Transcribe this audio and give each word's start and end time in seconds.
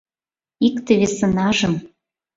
Икте-весынажым 0.67 1.73